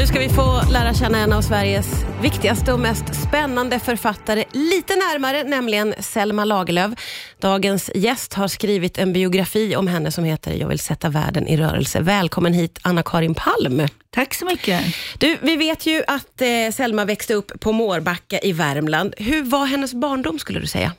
Nu 0.00 0.06
ska 0.06 0.18
vi 0.18 0.28
få 0.28 0.62
lära 0.70 0.94
känna 0.94 1.18
en 1.18 1.32
av 1.32 1.42
Sveriges 1.42 2.04
viktigaste 2.22 2.72
och 2.72 2.80
mest 2.80 3.22
spännande 3.28 3.78
författare 3.78 4.44
lite 4.52 4.96
närmare, 4.96 5.44
nämligen 5.44 5.94
Selma 5.98 6.44
Lagerlöf. 6.44 6.90
Dagens 7.40 7.90
gäst 7.94 8.34
har 8.34 8.48
skrivit 8.48 8.98
en 8.98 9.12
biografi 9.12 9.76
om 9.76 9.86
henne 9.86 10.10
som 10.10 10.24
heter 10.24 10.52
Jag 10.52 10.68
vill 10.68 10.78
sätta 10.78 11.08
världen 11.08 11.46
i 11.46 11.56
rörelse. 11.56 12.00
Välkommen 12.00 12.52
hit 12.52 12.78
Anna-Karin 12.82 13.34
Palm. 13.34 13.88
Tack 14.10 14.34
så 14.34 14.44
mycket. 14.44 14.84
Du, 15.18 15.36
vi 15.42 15.56
vet 15.56 15.86
ju 15.86 16.02
att 16.06 16.40
eh, 16.40 16.72
Selma 16.72 17.04
växte 17.04 17.34
upp 17.34 17.60
på 17.60 17.72
Mårbacka 17.72 18.38
i 18.38 18.52
Värmland. 18.52 19.14
Hur 19.18 19.42
var 19.42 19.66
hennes 19.66 19.94
barndom 19.94 20.38
skulle 20.38 20.60
du 20.60 20.66
säga? 20.66 20.92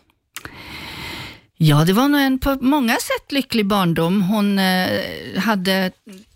Ja, 1.57 1.85
det 1.85 1.93
var 1.93 2.07
nog 2.07 2.21
en 2.21 2.39
på 2.39 2.57
många 2.61 2.93
sätt 2.93 3.31
lycklig 3.31 3.65
barndom. 3.65 4.21
Hon 4.21 4.59
eh, 4.59 4.89
hade 5.37 5.91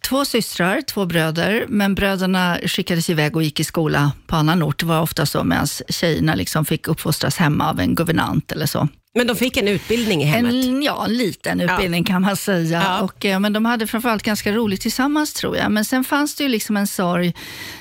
två 0.05 0.25
systrar, 0.25 0.81
två 0.81 1.05
bröder, 1.05 1.65
men 1.67 1.95
bröderna 1.95 2.57
skickades 2.65 3.09
iväg 3.09 3.35
och 3.35 3.43
gick 3.43 3.59
i 3.59 3.63
skola 3.63 4.11
på 4.27 4.35
annan 4.35 4.63
ort. 4.63 4.79
Det 4.79 4.85
var 4.85 5.01
ofta 5.01 5.25
så, 5.25 5.43
medan 5.43 5.67
tjejerna 5.89 6.35
liksom 6.35 6.65
fick 6.65 6.87
uppfostras 6.87 7.37
hemma 7.37 7.69
av 7.69 7.79
en 7.79 7.95
guvernant 7.95 8.51
eller 8.51 8.65
så. 8.65 8.87
Men 9.15 9.27
de 9.27 9.35
fick 9.35 9.57
en 9.57 9.67
utbildning 9.67 10.21
i 10.21 10.25
hemmet? 10.25 10.53
En, 10.53 10.83
ja, 10.83 11.05
en 11.05 11.17
liten 11.17 11.61
utbildning 11.61 12.03
ja. 12.07 12.13
kan 12.13 12.21
man 12.21 12.37
säga. 12.37 12.81
Ja. 12.83 13.01
Och, 13.01 13.25
eh, 13.25 13.39
men 13.39 13.53
de 13.53 13.65
hade 13.65 13.87
framförallt 13.87 14.23
ganska 14.23 14.51
roligt 14.51 14.81
tillsammans 14.81 15.33
tror 15.33 15.57
jag. 15.57 15.71
Men 15.71 15.85
sen 15.85 16.03
fanns 16.03 16.35
det 16.35 16.43
ju 16.43 16.49
liksom 16.49 16.77
en 16.77 16.87
sorg 16.87 17.33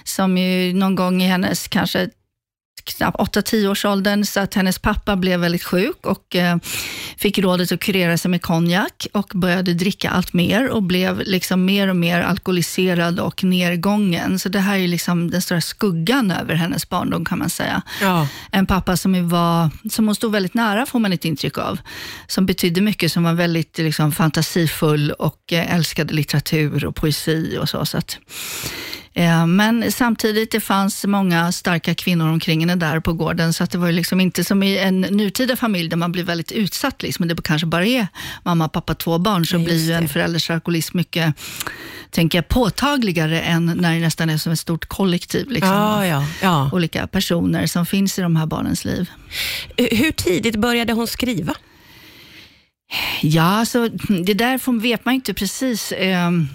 som 0.04 0.38
ju 0.38 0.72
någon 0.72 0.94
gång 0.94 1.22
i 1.22 1.26
hennes 1.26 1.68
kanske 1.68 2.08
knappt 2.84 3.18
8-10 3.18 3.68
års 3.70 3.84
åldern, 3.84 4.24
så 4.24 4.40
att 4.40 4.54
hennes 4.54 4.78
pappa 4.78 5.16
blev 5.16 5.40
väldigt 5.40 5.64
sjuk 5.64 6.06
och 6.06 6.36
eh, 6.36 6.56
fick 7.16 7.38
rådet 7.38 7.72
att 7.72 7.80
kurera 7.80 8.18
sig 8.18 8.30
med 8.30 8.42
konjak 8.42 9.06
och 9.12 9.32
började 9.34 9.74
dricka 9.74 10.10
allt 10.10 10.32
mer 10.32 10.68
och 10.68 10.82
blev 10.82 11.22
liksom 11.24 11.64
mer 11.64 11.88
och 11.88 11.96
mer 11.96 12.20
alkoholiserad 12.20 13.20
och 13.20 13.44
nedgången. 13.44 14.38
Så 14.38 14.48
det 14.48 14.60
här 14.60 14.78
är 14.78 14.88
liksom 14.88 15.30
den 15.30 15.42
stora 15.42 15.60
skuggan 15.60 16.30
över 16.30 16.54
hennes 16.54 16.88
barndom 16.88 17.24
kan 17.24 17.38
man 17.38 17.50
säga. 17.50 17.82
Ja. 18.00 18.28
En 18.50 18.66
pappa 18.66 18.96
som, 18.96 19.28
var, 19.28 19.70
som 19.90 20.06
hon 20.06 20.14
stod 20.14 20.32
väldigt 20.32 20.54
nära 20.54 20.86
får 20.86 20.98
man 20.98 21.12
ett 21.12 21.24
intryck 21.24 21.58
av. 21.58 21.78
Som 22.26 22.46
betydde 22.46 22.80
mycket, 22.80 23.12
som 23.12 23.24
var 23.24 23.32
väldigt 23.32 23.78
liksom, 23.78 24.12
fantasifull 24.12 25.10
och 25.10 25.52
eh, 25.52 25.74
älskade 25.74 26.14
litteratur 26.14 26.84
och 26.84 26.96
poesi 26.96 27.58
och 27.60 27.68
så. 27.68 27.86
så 27.86 27.98
att, 27.98 28.18
men 29.46 29.92
samtidigt, 29.92 30.50
det 30.50 30.60
fanns 30.60 31.04
många 31.04 31.52
starka 31.52 31.94
kvinnor 31.94 32.28
omkring 32.28 32.60
henne 32.60 32.74
där 32.74 33.00
på 33.00 33.12
gården, 33.12 33.52
så 33.52 33.64
att 33.64 33.70
det 33.70 33.78
var 33.78 33.92
liksom 33.92 34.20
inte 34.20 34.44
som 34.44 34.62
i 34.62 34.78
en 34.78 35.00
nutida 35.00 35.56
familj 35.56 35.88
där 35.88 35.96
man 35.96 36.12
blir 36.12 36.24
väldigt 36.24 36.52
utsatt, 36.52 37.02
liksom. 37.02 37.28
det 37.28 37.42
kanske 37.42 37.66
bara 37.66 37.86
är 37.86 38.06
mamma, 38.42 38.68
pappa, 38.68 38.94
två 38.94 39.18
barn, 39.18 39.46
så 39.46 39.56
ja, 39.56 39.64
blir 39.64 39.78
ju 39.78 39.92
en 39.92 40.08
förälders 40.08 40.50
alkoholism 40.50 40.96
mycket 40.96 41.34
tänker 42.10 42.38
jag, 42.38 42.48
påtagligare 42.48 43.40
än 43.40 43.66
när 43.66 43.94
det 43.94 44.00
nästan 44.00 44.30
är 44.30 44.36
som 44.36 44.52
ett 44.52 44.58
stort 44.58 44.86
kollektiv. 44.86 45.50
Liksom, 45.50 45.70
ja, 45.70 46.06
ja, 46.06 46.26
ja. 46.42 46.70
Olika 46.72 47.06
personer 47.06 47.66
som 47.66 47.86
finns 47.86 48.18
i 48.18 48.22
de 48.22 48.36
här 48.36 48.46
barnens 48.46 48.84
liv. 48.84 49.10
Hur 49.76 50.12
tidigt 50.12 50.56
började 50.56 50.92
hon 50.92 51.06
skriva? 51.06 51.54
Ja, 53.20 53.42
alltså, 53.42 53.88
det 54.24 54.34
där 54.34 54.80
vet 54.80 55.04
man 55.04 55.14
inte 55.14 55.34
precis. 55.34 55.92
Ehm, 55.96 56.48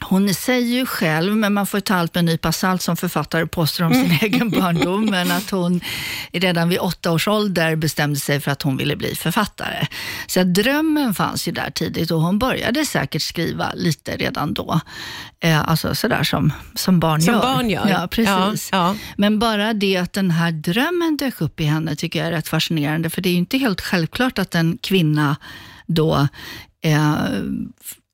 hon 0.00 0.34
säger 0.34 0.76
ju 0.78 0.86
själv, 0.86 1.36
men 1.36 1.54
man 1.54 1.66
får 1.66 1.80
ta 1.80 1.94
allt 1.94 2.14
med 2.14 2.18
en 2.20 2.26
nypa 2.26 2.52
salt 2.52 2.82
som 2.82 2.96
författare 2.96 3.46
påstår 3.46 3.84
om 3.84 3.92
sin 3.92 4.04
mm. 4.04 4.18
egen 4.20 4.50
barndom, 4.50 5.04
men 5.10 5.30
att 5.30 5.50
hon 5.50 5.80
redan 6.32 6.68
vid 6.68 6.78
åtta 6.78 7.12
års 7.12 7.28
ålder 7.28 7.76
bestämde 7.76 8.20
sig 8.20 8.40
för 8.40 8.50
att 8.50 8.62
hon 8.62 8.76
ville 8.76 8.96
bli 8.96 9.14
författare. 9.14 9.86
Så 10.26 10.42
drömmen 10.42 11.14
fanns 11.14 11.48
ju 11.48 11.52
där 11.52 11.70
tidigt 11.70 12.10
och 12.10 12.20
hon 12.20 12.38
började 12.38 12.86
säkert 12.86 13.22
skriva 13.22 13.72
lite 13.74 14.16
redan 14.16 14.54
då. 14.54 14.80
Eh, 15.40 15.68
alltså 15.68 15.94
sådär 15.94 16.22
som, 16.22 16.52
som 16.74 17.00
barn 17.00 17.22
som 17.22 17.34
gör. 17.34 17.40
Barn 17.40 17.70
gör. 17.70 17.88
Ja, 17.88 18.08
precis. 18.10 18.68
Ja, 18.72 18.78
ja. 18.78 18.94
Men 19.16 19.38
bara 19.38 19.72
det 19.72 19.96
att 19.96 20.12
den 20.12 20.30
här 20.30 20.52
drömmen 20.52 21.16
dök 21.16 21.40
upp 21.40 21.60
i 21.60 21.64
henne 21.64 21.96
tycker 21.96 22.18
jag 22.18 22.28
är 22.28 22.32
rätt 22.32 22.48
fascinerande, 22.48 23.10
för 23.10 23.22
det 23.22 23.28
är 23.28 23.32
ju 23.32 23.38
inte 23.38 23.58
helt 23.58 23.80
självklart 23.80 24.38
att 24.38 24.54
en 24.54 24.78
kvinna 24.82 25.36
då 25.86 26.28
eh, 26.84 27.14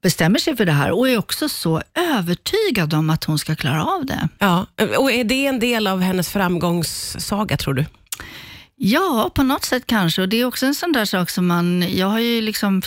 bestämmer 0.04 0.38
sig 0.38 0.56
för 0.56 0.64
det 0.64 0.72
här 0.72 0.90
och 0.90 1.08
är 1.08 1.18
också 1.18 1.48
så 1.48 1.82
övertygad 1.94 2.94
om 2.94 3.10
att 3.10 3.24
hon 3.24 3.38
ska 3.38 3.54
klara 3.54 3.84
av 3.84 4.06
det. 4.06 4.28
Ja, 4.38 4.66
och 4.98 5.12
är 5.12 5.24
det 5.24 5.46
en 5.46 5.58
del 5.58 5.86
av 5.86 6.00
hennes 6.00 6.28
framgångssaga 6.28 7.56
tror 7.56 7.74
du? 7.74 7.84
Ja, 8.76 9.30
på 9.34 9.42
något 9.42 9.64
sätt 9.64 9.82
kanske. 9.86 10.22
Och 10.22 10.28
Det 10.28 10.40
är 10.40 10.44
också 10.44 10.66
en 10.66 10.74
sån 10.74 10.92
där 10.92 11.04
sak 11.04 11.30
som 11.30 11.46
man... 11.46 11.96
Jag 11.96 12.06
har 12.06 12.18
ju 12.18 12.40
liksom 12.40 12.82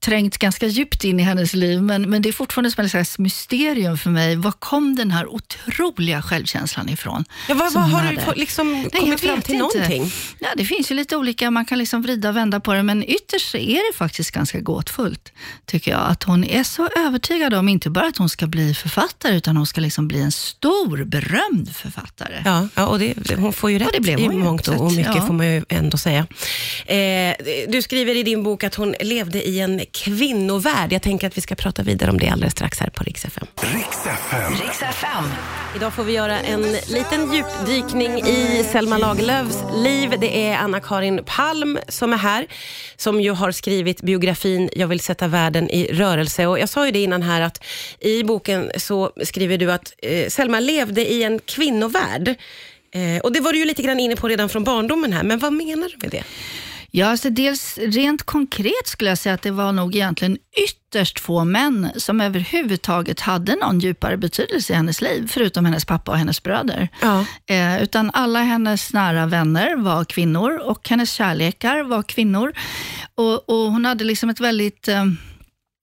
trängt 0.00 0.38
ganska 0.38 0.66
djupt 0.66 1.04
in 1.04 1.20
i 1.20 1.22
hennes 1.22 1.54
liv, 1.54 1.82
men, 1.82 2.10
men 2.10 2.22
det 2.22 2.28
är 2.28 2.32
fortfarande 2.32 2.70
som 2.70 3.00
ett 3.00 3.18
mysterium 3.18 3.98
för 3.98 4.10
mig. 4.10 4.36
Var 4.36 4.52
kom 4.52 4.96
den 4.96 5.10
här 5.10 5.26
otroliga 5.26 6.22
självkänslan 6.22 6.88
ifrån? 6.88 7.24
Ja, 7.48 7.54
vad, 7.54 7.72
vad 7.72 7.82
har 7.82 8.02
du 8.02 8.40
liksom 8.40 8.72
Nej, 8.72 8.90
kommit 8.90 9.20
fram 9.20 9.42
till 9.42 9.54
inte. 9.54 9.78
någonting? 9.78 10.12
Ja, 10.38 10.48
det 10.56 10.64
finns 10.64 10.90
ju 10.90 10.94
lite 10.94 11.16
olika, 11.16 11.50
man 11.50 11.64
kan 11.64 11.78
liksom 11.78 12.02
vrida 12.02 12.28
och 12.28 12.36
vända 12.36 12.60
på 12.60 12.72
det, 12.72 12.82
men 12.82 13.04
ytterst 13.04 13.50
så 13.50 13.56
är 13.56 13.92
det 13.92 13.96
faktiskt 13.96 14.30
ganska 14.30 14.60
gåtfullt, 14.60 15.32
tycker 15.66 15.90
jag. 15.90 16.00
Att 16.00 16.22
hon 16.22 16.44
är 16.44 16.62
så 16.62 16.88
övertygad 16.96 17.54
om, 17.54 17.68
inte 17.68 17.90
bara 17.90 18.06
att 18.06 18.16
hon 18.16 18.28
ska 18.28 18.46
bli 18.46 18.74
författare, 18.74 19.36
utan 19.36 19.56
hon 19.56 19.66
ska 19.66 19.80
liksom 19.80 20.08
bli 20.08 20.20
en 20.20 20.32
stor, 20.32 21.04
berömd 21.04 21.76
författare. 21.76 22.42
Ja, 22.44 22.68
ja 22.74 22.86
och 22.86 22.98
det, 22.98 23.36
hon 23.36 23.52
får 23.52 23.70
ju 23.70 23.78
rätt 23.78 23.86
och 23.86 23.92
det 23.94 24.00
blev 24.00 24.20
hon 24.20 24.32
i 24.32 24.36
mångt 24.36 24.68
och 24.68 24.99
mycket 25.00 25.16
ja. 25.16 25.26
får 25.26 25.34
man 25.34 25.46
ju 25.46 25.62
ändå 25.68 25.96
säga. 25.96 26.26
Eh, 26.86 27.34
du 27.68 27.82
skriver 27.82 28.16
i 28.16 28.22
din 28.22 28.42
bok 28.42 28.64
att 28.64 28.74
hon 28.74 28.94
levde 29.00 29.48
i 29.48 29.60
en 29.60 29.80
kvinnovärld. 29.92 30.92
Jag 30.92 31.02
tänker 31.02 31.26
att 31.26 31.36
vi 31.36 31.40
ska 31.40 31.54
prata 31.54 31.82
vidare 31.82 32.10
om 32.10 32.18
det 32.18 32.28
alldeles 32.28 32.52
strax 32.52 32.80
här 32.80 32.90
på 32.90 33.04
Rix 33.04 33.24
FM. 33.24 33.46
Rix 33.60 34.06
FM. 34.06 34.52
Rix 34.52 34.82
FM. 34.82 35.24
Idag 35.76 35.92
får 35.92 36.04
vi 36.04 36.12
göra 36.12 36.40
en 36.40 36.62
liten 36.88 37.32
djupdykning 37.32 38.18
i 38.18 38.64
Selma 38.72 38.98
Lagerlöfs 38.98 39.58
liv. 39.74 40.14
Det 40.20 40.46
är 40.46 40.56
Anna-Karin 40.56 41.20
Palm 41.26 41.78
som 41.88 42.12
är 42.12 42.16
här, 42.16 42.46
som 42.96 43.20
ju 43.20 43.30
har 43.30 43.52
skrivit 43.52 44.02
biografin 44.02 44.70
Jag 44.72 44.88
vill 44.88 45.00
sätta 45.00 45.28
världen 45.28 45.70
i 45.70 45.92
rörelse. 45.92 46.46
Och 46.46 46.58
jag 46.58 46.68
sa 46.68 46.86
ju 46.86 46.92
det 46.92 47.02
innan 47.02 47.22
här 47.22 47.40
att 47.40 47.64
i 48.00 48.22
boken 48.22 48.70
så 48.76 49.10
skriver 49.24 49.58
du 49.58 49.72
att 49.72 49.92
eh, 50.02 50.28
Selma 50.28 50.60
levde 50.60 51.12
i 51.12 51.22
en 51.22 51.38
kvinnovärld. 51.38 52.36
Eh, 52.94 53.20
och 53.20 53.32
Det 53.32 53.40
var 53.40 53.52
du 53.52 53.58
ju 53.58 53.64
lite 53.64 53.82
grann 53.82 54.00
inne 54.00 54.16
på 54.16 54.28
redan 54.28 54.48
från 54.48 54.64
barndomen 54.64 55.12
här, 55.12 55.22
men 55.22 55.38
vad 55.38 55.52
menar 55.52 55.88
du 55.88 55.96
med 56.02 56.10
det? 56.10 56.24
Ja, 56.92 57.06
alltså 57.06 57.30
dels 57.30 57.78
rent 57.78 58.22
konkret 58.22 58.86
skulle 58.86 59.10
jag 59.10 59.18
säga 59.18 59.34
att 59.34 59.42
det 59.42 59.50
var 59.50 59.72
nog 59.72 59.96
egentligen 59.96 60.38
ytterst 60.64 61.20
få 61.20 61.44
män 61.44 61.90
som 61.96 62.20
överhuvudtaget 62.20 63.20
hade 63.20 63.56
någon 63.56 63.78
djupare 63.78 64.16
betydelse 64.16 64.72
i 64.72 64.76
hennes 64.76 65.00
liv, 65.00 65.28
förutom 65.32 65.64
hennes 65.64 65.84
pappa 65.84 66.10
och 66.12 66.18
hennes 66.18 66.42
bröder. 66.42 66.88
Ja. 67.00 67.24
Eh, 67.46 67.82
utan 67.82 68.10
alla 68.10 68.40
hennes 68.40 68.92
nära 68.92 69.26
vänner 69.26 69.76
var 69.76 70.04
kvinnor 70.04 70.58
och 70.58 70.88
hennes 70.88 71.12
kärlekar 71.12 71.82
var 71.82 72.02
kvinnor. 72.02 72.52
Och, 73.14 73.48
och 73.48 73.72
hon 73.72 73.84
hade 73.84 74.04
liksom 74.04 74.30
ett 74.30 74.40
väldigt 74.40 74.88
eh, 74.88 75.04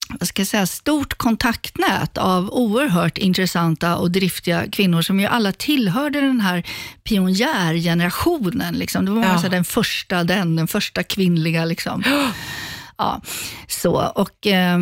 vad 0.09 0.28
ska 0.28 0.41
jag 0.41 0.47
säga, 0.47 0.66
stort 0.66 1.13
kontaktnät 1.18 2.18
av 2.18 2.50
oerhört 2.50 3.18
intressanta 3.18 3.95
och 3.95 4.12
driftiga 4.12 4.72
kvinnor 4.72 5.01
som 5.01 5.19
ju 5.19 5.25
alla 5.25 5.51
tillhörde 5.51 6.22
den 6.22 6.41
här 6.41 6.63
pionjärgenerationen. 7.03 8.75
Liksom. 8.75 9.06
Det 9.06 9.12
var 9.12 9.23
ja. 9.23 9.29
alltså 9.29 9.50
den 9.50 9.63
första, 9.63 10.23
den, 10.23 10.56
den 10.56 10.67
första 10.67 11.03
kvinnliga. 11.03 11.66
Liksom. 11.66 12.03
Ja, 13.00 13.22
så. 13.67 14.12
Och... 14.16 14.47
Eh, 14.47 14.79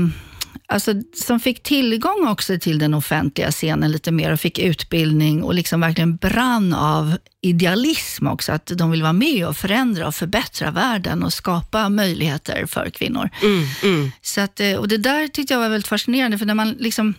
alltså, 0.67 0.93
som 1.25 1.39
fick 1.39 1.63
tillgång 1.63 2.27
också 2.27 2.59
till 2.59 2.79
den 2.79 2.93
offentliga 2.93 3.51
scenen 3.51 3.91
lite 3.91 4.11
mer 4.11 4.31
och 4.31 4.39
fick 4.39 4.59
utbildning 4.59 5.43
och 5.43 5.53
liksom 5.53 5.81
verkligen 5.81 6.15
brann 6.15 6.73
av 6.73 7.17
idealism 7.41 8.27
också. 8.27 8.51
Att 8.51 8.65
de 8.65 8.91
vill 8.91 9.01
vara 9.01 9.13
med 9.13 9.47
och 9.47 9.57
förändra 9.57 10.07
och 10.07 10.15
förbättra 10.15 10.71
världen 10.71 11.23
och 11.23 11.33
skapa 11.33 11.89
möjligheter 11.89 12.65
för 12.65 12.89
kvinnor. 12.89 13.29
Mm, 13.43 13.65
mm. 13.83 14.11
Så 14.21 14.41
att, 14.41 14.59
eh, 14.59 14.73
och 14.73 14.87
det 14.87 14.97
där 14.97 15.27
tyckte 15.27 15.53
jag 15.53 15.59
var 15.59 15.69
väldigt 15.69 15.87
fascinerande, 15.87 16.37
för 16.37 16.45
när 16.45 16.53
man 16.53 16.69
liksom 16.69 17.13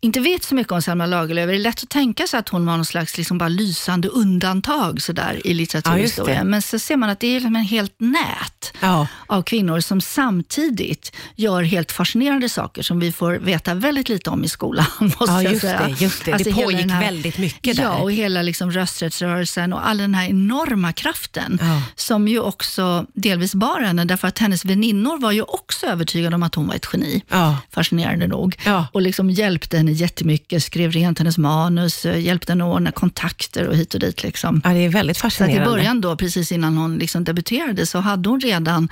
inte 0.00 0.20
vet 0.20 0.44
så 0.44 0.54
mycket 0.54 0.72
om 0.72 0.82
Selma 0.82 1.06
Lagerlöf, 1.06 1.48
är 1.48 1.52
det 1.52 1.58
lätt 1.58 1.82
att 1.82 1.88
tänka 1.88 2.26
sig 2.26 2.38
att 2.38 2.48
hon 2.48 2.66
var 2.66 2.76
någon 2.76 2.84
slags 2.84 3.16
liksom 3.16 3.38
bara 3.38 3.48
lysande 3.48 4.08
undantag 4.08 5.02
så 5.02 5.12
där, 5.12 5.46
i 5.46 5.54
litteraturhistorien. 5.54 6.36
Ja, 6.36 6.44
Men 6.44 6.62
så 6.62 6.78
ser 6.78 6.96
man 6.96 7.10
att 7.10 7.20
det 7.20 7.26
är 7.26 7.34
liksom 7.34 7.56
en 7.56 7.62
helt 7.62 7.94
nät 7.98 8.72
ja. 8.80 9.06
av 9.26 9.42
kvinnor 9.42 9.80
som 9.80 10.00
samtidigt 10.00 11.12
gör 11.36 11.62
helt 11.62 11.92
fascinerande 11.92 12.48
saker 12.48 12.82
som 12.82 13.00
vi 13.00 13.12
får 13.12 13.32
veta 13.32 13.74
väldigt 13.74 14.08
lite 14.08 14.30
om 14.30 14.44
i 14.44 14.48
skolan. 14.48 14.86
Måste 15.00 15.24
ja, 15.26 15.42
just 15.42 15.60
säga. 15.60 15.82
det. 15.88 16.04
Just 16.04 16.24
det. 16.24 16.32
Alltså 16.32 16.50
det 16.50 16.62
pågick 16.62 16.90
här, 16.90 17.00
väldigt 17.00 17.38
mycket 17.38 17.76
där. 17.76 17.82
Ja, 17.82 17.98
och 17.98 18.12
hela 18.12 18.42
liksom 18.42 18.70
rösträttsrörelsen 18.70 19.72
och 19.72 19.88
all 19.88 19.98
den 19.98 20.14
här 20.14 20.28
enorma 20.28 20.92
kraften 20.92 21.58
ja. 21.60 21.82
som 21.96 22.28
ju 22.28 22.40
också 22.40 23.06
delvis 23.14 23.54
bar 23.54 23.80
henne, 23.80 24.04
därför 24.04 24.28
att 24.28 24.38
hennes 24.38 24.64
väninnor 24.64 25.18
var 25.18 25.32
ju 25.32 25.42
också 25.42 25.86
övertygade 25.86 26.36
om 26.36 26.42
att 26.42 26.54
hon 26.54 26.66
var 26.66 26.74
ett 26.74 26.86
geni, 26.92 27.22
fascinerande 27.70 28.26
nog, 28.26 28.56
och 28.92 29.02
liksom 29.02 29.30
hjälpte 29.30 29.71
hjälpte 29.72 29.76
henne 29.76 29.92
jättemycket, 29.92 30.62
skrev 30.62 30.92
rent 30.92 31.18
hennes 31.18 31.38
manus, 31.38 32.04
eh, 32.04 32.18
hjälpte 32.18 32.52
henne 32.52 32.64
att 32.64 32.74
ordna 32.74 32.92
kontakter 32.92 33.68
och 33.68 33.76
hit 33.76 33.94
och 33.94 34.00
dit. 34.00 34.22
Liksom. 34.22 34.60
Ja, 34.64 34.70
det 34.70 34.84
är 34.84 34.88
väldigt 34.88 35.18
fascinerande. 35.18 35.64
Så 35.64 35.70
i 35.70 35.74
början 35.74 36.00
då, 36.00 36.16
precis 36.16 36.52
innan 36.52 36.76
hon 36.76 36.98
liksom 36.98 37.24
debuterade, 37.24 37.86
så 37.86 37.98
hade 37.98 38.28
hon 38.28 38.40
redan 38.40 38.88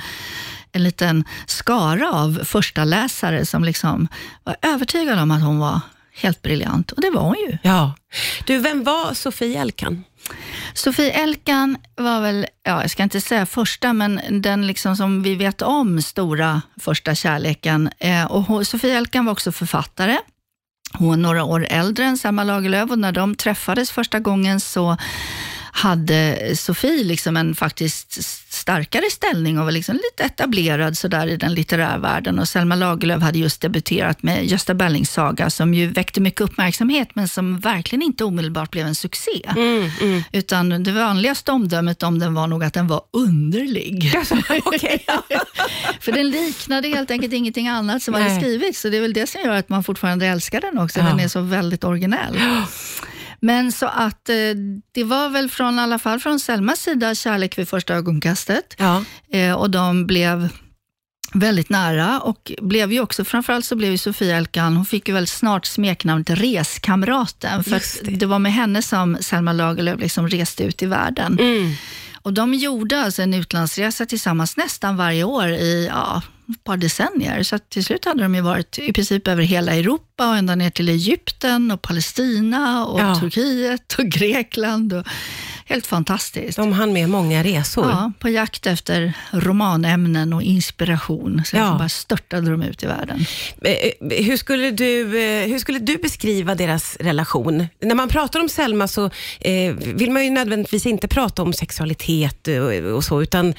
en 0.72 0.82
liten 0.82 1.24
skara 1.46 2.10
av 2.12 2.40
första 2.44 2.84
läsare 2.84 3.46
som 3.46 3.64
liksom 3.64 4.08
var 4.44 4.56
övertygade 4.62 5.22
om 5.22 5.30
att 5.30 5.42
hon 5.42 5.58
var 5.58 5.80
helt 6.22 6.42
briljant. 6.42 6.92
Och 6.92 7.02
det 7.02 7.10
var 7.10 7.22
hon 7.22 7.36
ju. 7.50 7.58
Ja. 7.62 7.94
Du, 8.46 8.58
vem 8.58 8.84
var 8.84 9.14
Sofie 9.14 9.60
Elkan? 9.60 10.04
Sofie 10.74 11.10
Elkan 11.10 11.76
var 11.96 12.20
väl, 12.20 12.46
ja, 12.62 12.80
jag 12.80 12.90
ska 12.90 13.02
inte 13.02 13.20
säga 13.20 13.46
första, 13.46 13.92
men 13.92 14.20
den 14.30 14.66
liksom 14.66 14.96
som 14.96 15.22
vi 15.22 15.34
vet 15.34 15.62
om 15.62 16.02
stora 16.02 16.62
första 16.80 17.14
kärleken. 17.14 17.90
Eh, 17.98 18.24
och 18.24 18.42
hon, 18.42 18.64
Sofie 18.64 18.96
Elkan 18.96 19.24
var 19.24 19.32
också 19.32 19.52
författare. 19.52 20.18
Hon 20.92 21.12
är 21.12 21.22
några 21.22 21.44
år 21.44 21.66
äldre 21.70 22.04
än 22.04 22.18
Selma 22.18 22.44
Lagerlöf 22.44 22.90
och 22.90 22.98
när 22.98 23.12
de 23.12 23.34
träffades 23.34 23.90
första 23.90 24.20
gången 24.20 24.60
så 24.60 24.96
hade 25.72 26.50
Sofie 26.56 27.04
liksom 27.04 27.36
en 27.36 27.54
faktiskt 27.54 28.22
starkare 28.70 29.10
ställning 29.10 29.58
och 29.58 29.64
var 29.64 29.72
liksom 29.72 29.94
lite 29.94 30.24
etablerad 30.24 30.98
sådär 30.98 31.26
i 31.26 31.36
den 31.36 31.54
litterära 31.54 31.98
världen. 31.98 32.38
Och 32.38 32.48
Selma 32.48 32.74
Lagerlöf 32.74 33.22
hade 33.22 33.38
just 33.38 33.60
debuterat 33.60 34.22
med 34.22 34.46
Gösta 34.46 34.74
Berlings 34.74 35.12
saga, 35.12 35.50
som 35.50 35.74
ju 35.74 35.86
väckte 35.86 36.20
mycket 36.20 36.40
uppmärksamhet, 36.40 37.08
men 37.14 37.28
som 37.28 37.58
verkligen 37.58 38.02
inte 38.02 38.24
omedelbart 38.24 38.70
blev 38.70 38.86
en 38.86 38.94
succé. 38.94 39.42
Mm, 39.56 39.90
mm. 40.00 40.22
Utan 40.32 40.82
det 40.82 40.92
vanligaste 40.92 41.52
omdömet 41.52 42.02
om 42.02 42.18
den 42.18 42.34
var 42.34 42.46
nog 42.46 42.64
att 42.64 42.74
den 42.74 42.86
var 42.86 43.02
underlig. 43.12 44.12
okay. 44.64 44.98
För 46.00 46.12
den 46.12 46.30
liknade 46.30 46.88
helt 46.88 47.10
enkelt 47.10 47.32
ingenting 47.32 47.68
annat 47.68 48.02
som 48.02 48.14
Nej. 48.14 48.22
hade 48.22 48.40
skrivits, 48.40 48.80
så 48.80 48.88
det 48.88 48.96
är 48.96 49.00
väl 49.00 49.12
det 49.12 49.26
som 49.28 49.40
gör 49.40 49.56
att 49.56 49.68
man 49.68 49.84
fortfarande 49.84 50.26
älskar 50.26 50.60
den 50.60 50.78
också. 50.78 51.00
Ja. 51.00 51.06
Den 51.06 51.20
är 51.20 51.28
så 51.28 51.40
väldigt 51.40 51.84
originell. 51.84 52.38
Men 53.40 53.72
så 53.72 53.86
att 53.86 54.28
eh, 54.28 54.34
det 54.92 55.04
var 55.04 55.28
väl 55.28 55.50
från, 55.50 55.78
i 55.78 55.82
alla 55.82 55.98
fall 55.98 56.20
från 56.20 56.40
Selmas 56.40 56.80
sida, 56.80 57.14
kärlek 57.14 57.58
vid 57.58 57.68
första 57.68 57.94
ögonkastet. 57.94 58.74
Ja. 58.78 59.04
Eh, 59.32 59.52
och 59.52 59.70
de 59.70 60.06
blev 60.06 60.48
väldigt 61.32 61.70
nära 61.70 62.20
och 62.20 62.52
blev 62.60 62.92
ju 62.92 63.00
också, 63.00 63.24
framförallt 63.24 63.64
så 63.64 63.76
blev 63.76 63.90
ju 63.90 63.98
Sofia 63.98 64.36
Elkan, 64.36 64.76
hon 64.76 64.86
fick 64.86 65.08
ju 65.08 65.14
väldigt 65.14 65.30
snart 65.30 65.66
smeknamnet 65.66 66.30
Reskamraten, 66.30 67.64
för 67.64 68.04
det. 68.04 68.10
det. 68.10 68.26
var 68.26 68.38
med 68.38 68.52
henne 68.52 68.82
som 68.82 69.16
Selma 69.20 69.52
Lagerlöf 69.52 70.00
liksom 70.00 70.28
reste 70.28 70.64
ut 70.64 70.82
i 70.82 70.86
världen. 70.86 71.38
Mm. 71.40 71.72
Och 72.22 72.32
de 72.32 72.54
gjorde 72.54 73.00
alltså 73.00 73.22
en 73.22 73.34
utlandsresa 73.34 74.06
tillsammans 74.06 74.56
nästan 74.56 74.96
varje 74.96 75.24
år 75.24 75.48
i 75.48 75.86
ja, 75.90 76.22
ett 76.54 76.64
par 76.64 76.76
decennier. 76.76 77.42
Så 77.42 77.58
till 77.58 77.84
slut 77.84 78.04
hade 78.04 78.22
de 78.22 78.34
ju 78.34 78.40
varit 78.40 78.78
i 78.78 78.92
princip 78.92 79.28
över 79.28 79.42
hela 79.42 79.74
Europa 79.74 80.28
och 80.28 80.36
ända 80.36 80.54
ner 80.54 80.70
till 80.70 80.88
Egypten 80.88 81.70
och 81.70 81.82
Palestina 81.82 82.86
och 82.86 83.00
ja. 83.00 83.14
Turkiet 83.14 83.94
och 83.98 84.04
Grekland. 84.04 84.92
Och 84.92 85.06
Helt 85.70 85.86
fantastiskt. 85.86 86.56
De 86.56 86.72
hann 86.72 86.92
med 86.92 87.08
många 87.08 87.42
resor. 87.42 87.90
Ja, 87.90 88.12
på 88.18 88.28
jakt 88.28 88.66
efter 88.66 89.12
romanämnen 89.30 90.32
och 90.32 90.42
inspiration. 90.42 91.42
Sen 91.46 91.60
ja. 91.60 91.76
bara 91.78 91.88
störtade 91.88 92.50
de 92.50 92.62
ut 92.62 92.82
i 92.82 92.86
världen. 92.86 93.24
Eh, 93.64 93.72
eh, 93.72 94.24
hur 94.24 94.36
skulle, 94.36 94.70
du, 94.70 95.00
eh, 95.00 95.48
hur 95.48 95.58
skulle 95.58 95.78
du 95.78 95.96
beskriva 95.96 96.54
deras 96.54 96.96
relation? 97.00 97.66
När 97.80 97.94
man 97.94 98.08
pratar 98.08 98.40
om 98.40 98.48
Selma 98.48 98.88
så 98.88 99.10
vill 99.78 100.10
man 100.10 100.24
ju 100.24 100.30
nödvändigtvis 100.30 100.86
inte 100.86 101.08
prata 101.08 101.42
om 101.42 101.52
sexualitet 101.52 102.48
och, 102.48 102.94
och 102.94 103.04
så, 103.04 103.22
utan 103.22 103.54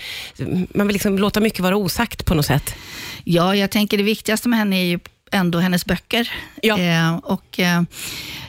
man 0.73 0.87
vill 0.87 0.93
liksom 0.93 1.17
låta 1.17 1.39
mycket 1.39 1.59
vara 1.59 1.75
osagt 1.75 2.25
på 2.25 2.33
något 2.33 2.45
sätt. 2.45 2.75
Ja, 3.23 3.55
jag 3.55 3.71
tänker 3.71 3.97
det 3.97 4.03
viktigaste 4.03 4.49
med 4.49 4.59
henne 4.59 4.75
är 4.75 4.85
ju 4.85 4.99
ändå 5.31 5.59
hennes 5.59 5.85
böcker. 5.85 6.31
Ja. 6.61 6.79
Eh, 6.79 7.15
och, 7.15 7.59
eh, 7.59 7.81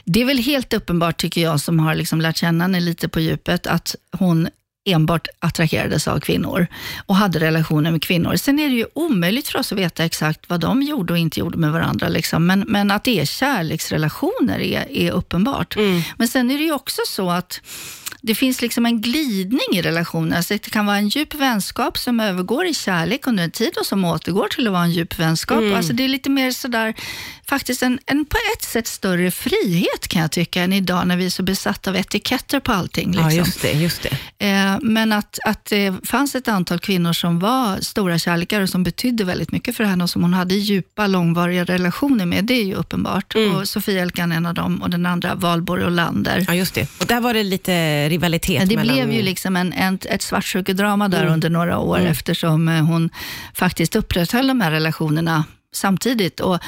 det 0.03 0.21
är 0.21 0.25
väl 0.25 0.37
helt 0.37 0.73
uppenbart, 0.73 1.17
tycker 1.17 1.41
jag, 1.41 1.59
som 1.59 1.79
har 1.79 1.95
liksom 1.95 2.21
lärt 2.21 2.37
känna 2.37 2.63
henne 2.63 2.79
lite 2.79 3.09
på 3.09 3.19
djupet, 3.19 3.67
att 3.67 3.95
hon 4.11 4.47
enbart 4.85 5.27
attraherades 5.39 6.07
av 6.07 6.19
kvinnor 6.19 6.67
och 7.05 7.15
hade 7.15 7.39
relationer 7.39 7.91
med 7.91 8.01
kvinnor. 8.01 8.35
Sen 8.35 8.59
är 8.59 8.69
det 8.69 8.75
ju 8.75 8.85
omöjligt 8.93 9.47
för 9.47 9.59
oss 9.59 9.71
att 9.71 9.77
veta 9.77 10.05
exakt 10.05 10.49
vad 10.49 10.59
de 10.59 10.81
gjorde 10.81 11.13
och 11.13 11.19
inte 11.19 11.39
gjorde 11.39 11.57
med 11.57 11.71
varandra. 11.71 12.07
Liksom. 12.07 12.45
Men, 12.45 12.65
men 12.67 12.91
att 12.91 13.03
det 13.03 13.19
är 13.19 13.25
kärleksrelationer 13.25 14.59
är, 14.59 14.91
är 14.91 15.11
uppenbart. 15.11 15.75
Mm. 15.75 16.01
Men 16.17 16.27
sen 16.27 16.51
är 16.51 16.57
det 16.57 16.63
ju 16.63 16.73
också 16.73 17.01
så 17.07 17.29
att 17.29 17.61
det 18.25 18.35
finns 18.35 18.61
liksom 18.61 18.85
en 18.85 19.01
glidning 19.01 19.67
i 19.73 19.81
relationer. 19.81 20.37
Alltså 20.37 20.53
det 20.53 20.69
kan 20.69 20.85
vara 20.85 20.97
en 20.97 21.07
djup 21.07 21.35
vänskap 21.35 21.97
som 21.97 22.19
övergår 22.19 22.65
i 22.65 22.73
kärlek 22.73 23.27
under 23.27 23.43
en 23.43 23.51
tid 23.51 23.77
och 23.79 23.85
som 23.85 24.05
återgår 24.05 24.47
till 24.47 24.67
att 24.67 24.73
vara 24.73 24.83
en 24.83 24.91
djup 24.91 25.19
vänskap. 25.19 25.57
Mm. 25.57 25.75
Alltså 25.75 25.93
det 25.93 26.03
är 26.03 26.07
lite 26.07 26.29
mer 26.29 26.51
sådär, 26.51 26.93
faktiskt 27.47 27.83
en, 27.83 27.99
en 28.05 28.25
på 28.25 28.37
ett 28.55 28.63
sätt 28.63 28.87
större 28.87 29.31
frihet 29.31 30.07
kan 30.07 30.21
jag 30.21 30.31
tycka 30.31 30.61
än 30.61 30.73
idag 30.73 31.07
när 31.07 31.17
vi 31.17 31.25
är 31.25 31.29
så 31.29 31.43
besatta 31.43 31.89
av 31.89 31.95
etiketter 31.95 32.59
på 32.59 32.71
allting. 32.71 33.11
Liksom. 33.11 33.29
Ja, 33.29 33.31
just 33.31 33.61
det. 33.61 33.71
Just 33.71 34.01
det. 34.03 34.47
Eh, 34.47 34.77
men 34.81 35.11
att, 35.11 35.39
att 35.45 35.65
det 35.65 35.93
fanns 36.03 36.35
ett 36.35 36.47
antal 36.47 36.79
kvinnor 36.79 37.13
som 37.13 37.39
var 37.39 37.77
stora 37.81 38.19
kärlekar 38.19 38.61
och 38.61 38.69
som 38.69 38.83
betydde 38.83 39.23
väldigt 39.23 39.51
mycket 39.51 39.77
för 39.77 39.83
henne 39.83 40.03
och 40.03 40.09
som 40.09 40.21
hon 40.21 40.33
hade 40.33 40.55
djupa, 40.55 41.07
långvariga 41.07 41.63
relationer 41.63 42.25
med, 42.25 42.45
det 42.45 42.53
är 42.53 42.63
ju 42.63 42.73
uppenbart. 42.73 43.35
Mm. 43.35 43.55
Och 43.55 43.69
Sofia 43.69 44.01
Elkan 44.01 44.31
en 44.31 44.45
av 44.45 44.53
dem 44.53 44.81
och 44.81 44.89
den 44.89 45.05
andra 45.05 45.35
Valborg 45.35 45.91
Lander. 45.91 46.45
Ja, 46.47 46.53
just 46.53 46.73
det. 46.73 46.87
Och 46.99 47.05
där 47.05 47.21
var 47.21 47.33
det 47.33 47.43
lite 47.43 48.09
rivalitet. 48.09 48.59
Ja, 48.59 48.65
det 48.65 48.75
mellan... 48.75 48.95
blev 48.95 49.11
ju 49.11 49.21
liksom 49.21 49.55
en, 49.55 49.73
en, 49.73 49.99
ett 50.09 50.21
svartsjukedrama 50.21 51.07
där 51.07 51.21
mm. 51.21 51.33
under 51.33 51.49
några 51.49 51.79
år 51.79 51.97
mm. 51.97 52.11
eftersom 52.11 52.67
eh, 52.67 52.85
hon 52.85 53.09
faktiskt 53.53 53.95
upprätthöll 53.95 54.47
de 54.47 54.61
här 54.61 54.71
relationerna 54.71 55.43
samtidigt. 55.75 56.39
Och 56.39 56.59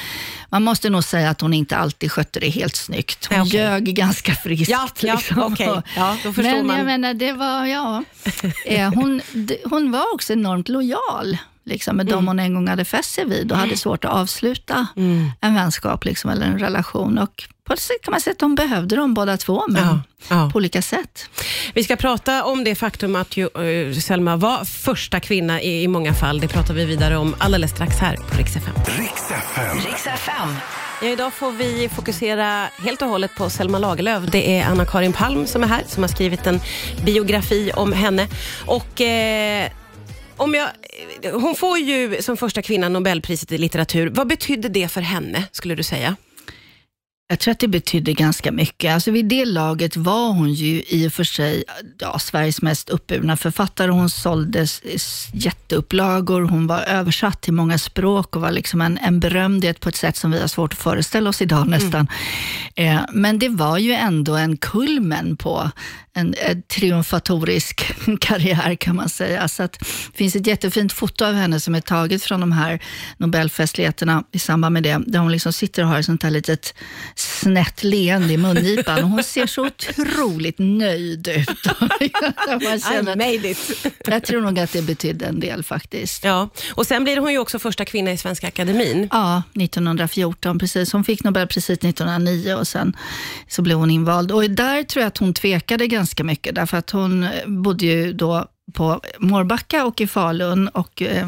man 0.50 0.64
måste 0.64 0.90
nog 0.90 1.04
säga 1.04 1.30
att 1.30 1.42
hon 1.42 1.54
inte 1.54 1.78
alltid 1.78 2.12
skötte 2.12 2.40
det 2.40 2.50
helt 2.50 2.76
snyggt. 2.76 3.26
Hon 3.26 3.42
okay. 3.42 3.60
ljög 3.60 3.84
ganska 3.84 4.36
friskt. 4.36 4.70
Ja, 4.70 4.90
ja, 5.00 5.16
liksom. 5.16 5.54
okay. 5.54 5.82
ja 5.96 6.18
då 6.24 6.34
förstår 6.34 6.44
Men 6.44 6.68
man. 6.68 6.78
jag 6.78 6.86
menar, 6.86 7.14
det 7.14 7.34
var, 7.34 7.66
ja. 7.66 8.04
Eh, 8.66 8.94
hon, 8.94 9.22
hon 9.64 9.92
var 9.92 10.14
också 10.14 10.34
enormt 10.34 10.70
lojal 10.70 11.38
liksom, 11.66 11.98
med 11.98 12.08
mm. 12.08 12.16
dem 12.16 12.28
hon 12.28 12.40
en 12.40 12.54
gång 12.54 12.68
hade 12.68 12.86
fäst 12.86 13.14
sig 13.14 13.26
vid 13.26 13.52
och 13.52 13.58
hade 13.58 13.78
svårt 13.78 14.06
att 14.06 14.12
avsluta 14.12 14.88
mm. 14.96 15.32
en 15.42 15.56
vänskap 15.56 16.06
liksom, 16.06 16.30
eller 16.30 16.46
en 16.46 16.60
relation. 16.60 17.18
Och 17.18 17.44
på 17.64 17.74
ett 17.74 17.80
sätt 17.80 18.02
kan 18.02 18.12
man 18.12 18.22
säga 18.22 18.32
att 18.32 18.40
de 18.40 18.56
behövde 18.56 18.96
dem 18.96 19.14
båda 19.14 19.38
två, 19.38 19.64
men 19.68 19.84
ja, 19.84 20.00
ja. 20.30 20.50
på 20.54 20.58
olika 20.58 20.82
sätt. 20.82 21.30
Vi 21.74 21.84
ska 21.84 21.96
prata 21.96 22.44
om 22.44 22.64
det 22.64 22.76
faktum 22.76 23.16
att 23.16 23.38
ju, 23.38 23.50
uh, 23.60 23.94
Selma 23.94 24.36
var 24.36 24.66
första 24.66 25.20
kvinna 25.20 25.62
i, 25.62 25.84
i 25.84 25.88
många 25.88 26.14
fall. 26.14 26.40
Det 26.40 26.48
pratar 26.48 26.74
vi 26.74 26.86
vidare 26.86 27.18
om 27.18 27.36
alldeles 27.38 27.72
strax 27.72 27.98
här 28.00 28.16
på 28.16 28.38
Rix 28.38 28.56
FM. 28.56 28.74
Rix 28.86 29.32
FM. 29.32 29.78
Rix 29.78 30.08
FM. 30.08 30.56
Ja, 31.02 31.08
idag 31.08 31.34
får 31.34 31.52
vi 31.52 31.90
fokusera 31.90 32.70
helt 32.78 33.02
och 33.02 33.08
hållet 33.08 33.36
på 33.36 33.50
Selma 33.50 33.80
Lagerlöf. 33.80 34.24
Det 34.32 34.60
är 34.60 34.66
Anna-Karin 34.66 35.14
Palm 35.14 35.48
som 35.48 35.64
är 35.64 35.68
här, 35.68 35.84
som 35.88 36.04
har 36.04 36.08
skrivit 36.08 36.48
en 36.48 36.60
biografi 37.06 37.72
om 37.76 37.94
henne. 37.94 38.28
Och... 38.66 39.02
Eh, 39.02 39.70
om 40.38 40.54
jag, 40.54 40.70
hon 41.32 41.56
får 41.56 41.78
ju 41.78 42.22
som 42.22 42.38
första 42.38 42.62
kvinna 42.62 42.90
Nobelpriset 42.90 43.52
i 43.52 43.58
litteratur. 43.58 44.10
Vad 44.10 44.28
betydde 44.28 44.70
det 44.70 44.88
för 44.88 45.02
henne, 45.02 45.44
skulle 45.52 45.76
du 45.76 45.84
säga? 45.84 46.16
Jag 47.28 47.40
tror 47.40 47.52
att 47.52 47.60
det 47.60 47.68
betydde 47.68 48.14
ganska 48.14 48.52
mycket. 48.52 48.94
Alltså 48.94 49.12
vid 49.12 49.26
det 49.26 49.46
laget 49.46 49.98
var 49.98 50.32
hon 50.32 50.54
ju 50.54 50.84
i 50.88 51.08
och 51.08 51.14
för 51.14 51.24
sig 51.24 51.64
ja, 52.00 52.20
Sveriges 52.20 52.62
mest 52.62 52.90
uppburna 52.90 53.38
författare. 53.38 53.92
Hon 53.92 54.10
sålde 54.10 54.68
jätteupplagor, 55.34 56.42
hon 56.42 56.68
var 56.68 56.82
översatt 56.82 57.42
till 57.42 57.54
många 57.54 57.78
språk 57.78 58.36
och 58.36 58.42
var 58.42 58.52
liksom 58.52 58.82
en, 58.82 58.98
en 58.98 59.20
berömdhet 59.20 59.80
på 59.80 59.90
ett 59.90 59.96
sätt 59.96 60.18
som 60.18 60.32
vi 60.32 60.40
har 60.40 60.48
svårt 60.48 60.74
att 60.74 60.80
föreställa 60.80 61.30
oss 61.30 61.42
idag 61.42 61.68
nästan. 61.68 62.08
Mm. 62.76 62.98
Eh, 62.98 63.06
men 63.14 63.40
det 63.40 63.50
var 63.50 63.78
ju 63.78 63.92
ändå 63.92 64.36
en 64.36 64.58
kulmen 64.58 65.38
på 65.38 65.72
en, 66.16 66.36
en 66.38 66.62
triumfatorisk 66.62 67.94
karriär 68.20 68.76
kan 68.76 68.96
man 68.96 69.10
säga. 69.10 69.48
Så 69.48 69.64
att, 69.64 69.80
det 69.80 70.18
finns 70.18 70.36
ett 70.36 70.48
jättefint 70.48 70.94
foto 70.94 71.26
av 71.26 71.34
henne 71.34 71.60
som 71.60 71.76
är 71.76 71.82
taget 71.82 72.24
från 72.24 72.40
de 72.40 72.52
här 72.52 72.80
Nobelfestligheterna 73.18 74.24
i 74.32 74.40
samband 74.40 74.74
med 74.74 74.84
det, 74.84 75.02
där 75.08 75.20
hon 75.20 75.32
liksom 75.32 75.54
sitter 75.54 75.84
och 75.84 75.90
har 75.90 76.00
ett 76.00 76.06
sånt 76.06 76.24
här 76.24 76.32
litet 76.32 76.74
snett 77.16 77.84
leende 77.84 78.34
i 78.34 78.38
mungipan. 78.38 79.04
hon 79.04 79.24
ser 79.24 79.48
så 79.48 79.66
otroligt 79.66 80.56
nöjd 80.60 81.28
ut. 81.28 81.66
man 82.48 82.80
känner, 82.80 83.12
I 83.12 83.16
made 83.16 83.50
it. 83.50 83.86
jag 84.06 84.24
tror 84.24 84.42
nog 84.42 84.60
att 84.60 84.74
det 84.74 84.82
betydde 84.82 85.26
en 85.26 85.40
del 85.40 85.64
faktiskt. 85.64 86.24
Ja, 86.24 86.50
och 86.74 86.88
sen 86.88 87.04
blir 87.04 87.18
hon 87.18 87.32
ju 87.32 87.40
också 87.40 87.60
första 87.60 87.86
kvinna 87.86 88.12
i 88.12 88.18
Svenska 88.18 88.48
Akademin. 88.48 89.10
Ja, 89.12 89.44
1914 89.56 90.60
precis. 90.60 90.94
Hon 90.94 91.04
fick 91.04 91.24
Nobelpriset 91.24 91.84
1909 91.84 92.54
och 92.54 92.68
sen 92.68 92.98
så 93.48 93.62
blev 93.62 93.78
hon 93.78 93.92
invald. 93.92 94.32
Och 94.32 94.50
där 94.50 94.84
tror 94.84 95.02
jag 95.02 95.08
att 95.08 95.18
hon 95.18 95.34
tvekade 95.34 95.88
ganska 95.88 96.24
mycket, 96.24 96.56
därför 96.56 96.78
att 96.78 96.90
hon 96.90 97.28
bodde 97.46 97.86
ju 97.86 98.14
då 98.14 98.46
på 98.74 99.02
Mårbacka 99.20 99.86
och 99.86 100.02
i 100.02 100.08
Falun 100.08 100.68
och 100.68 101.02
eh, 101.02 101.28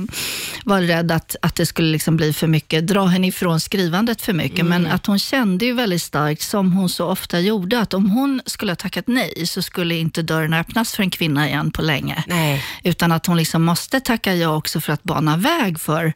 var 0.64 0.82
rädd 0.82 1.12
att, 1.12 1.36
att 1.42 1.56
det 1.56 1.66
skulle 1.66 1.92
liksom 1.92 2.18
bli 2.18 2.34
för 2.34 2.48
mycket, 2.48 2.88
dra 2.88 3.06
henne 3.06 3.28
ifrån 3.28 3.60
skrivandet 3.60 4.22
för 4.22 4.34
mycket. 4.34 4.60
Mm. 4.60 4.84
Men 4.84 4.92
att 4.92 5.06
hon 5.06 5.20
kände 5.20 5.66
ju 5.66 5.74
väldigt 5.74 6.02
starkt, 6.02 6.42
som 6.42 6.72
hon 6.72 6.90
så 6.90 7.06
ofta 7.06 7.40
gjorde, 7.40 7.80
att 7.80 7.94
om 7.94 8.10
hon 8.10 8.42
skulle 8.46 8.72
ha 8.72 8.76
tackat 8.76 9.08
nej 9.08 9.46
så 9.48 9.62
skulle 9.62 9.96
inte 9.96 10.22
dörren 10.22 10.54
öppnas 10.54 10.96
för 10.96 11.04
en 11.04 11.10
kvinna 11.10 11.48
igen 11.48 11.72
på 11.72 11.82
länge. 11.82 12.24
Nej. 12.28 12.64
Utan 12.84 13.12
att 13.12 13.26
hon 13.26 13.38
liksom 13.38 13.64
måste 13.64 14.00
tacka 14.00 14.36
ja 14.36 14.56
också 14.56 14.82
för 14.82 14.94
att 14.94 15.04
bana 15.04 15.38
väg 15.38 15.80
för 15.80 16.14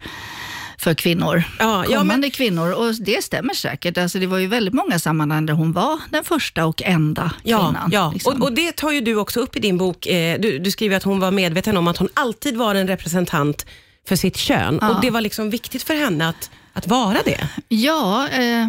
för 0.82 0.94
kvinnor, 0.94 1.44
ja, 1.60 1.66
kommande 1.66 1.94
ja, 1.94 2.04
men... 2.04 2.32
kvinnor. 2.32 2.72
Och 2.72 2.96
det 2.96 3.24
stämmer 3.24 3.54
säkert. 3.54 3.98
Alltså, 3.98 4.20
det 4.20 4.28
var 4.28 4.38
ju 4.38 4.48
väldigt 4.48 4.74
många 4.74 5.00
sammanhang 5.00 5.46
där 5.46 5.54
hon 5.54 5.72
var 5.72 6.00
den 6.10 6.24
första 6.24 6.66
och 6.66 6.82
enda 6.86 7.32
kvinnan. 7.44 7.76
Ja, 7.76 7.90
ja. 7.92 8.12
Liksom. 8.14 8.34
Och, 8.34 8.48
och, 8.48 8.54
det 8.54 8.72
tar 8.72 8.92
ju 8.92 9.02
du 9.02 9.16
också 9.16 9.40
upp 9.40 9.56
i 9.56 9.60
din 9.60 9.78
bok. 9.78 10.08
Eh, 10.08 10.40
du, 10.40 10.60
du 10.60 10.72
skriver 10.72 10.98
att 10.98 11.04
hon 11.04 11.20
var 11.20 11.32
medveten 11.32 11.78
om 11.78 11.88
att 11.88 11.98
hon 11.98 12.10
alltid 12.14 12.58
var 12.58 12.76
en 12.76 12.88
representant 12.88 13.66
för 14.08 14.16
sitt 14.16 14.38
kön. 14.38 14.78
Ja. 14.82 14.90
Och 14.90 15.02
det 15.02 15.10
var 15.10 15.22
liksom 15.22 15.50
viktigt 15.50 15.84
för 15.84 15.94
henne 15.94 16.30
att, 16.30 16.52
att 16.74 16.88
vara 16.88 17.18
det. 17.26 17.48
Ja, 17.68 18.28
eh, 18.28 18.68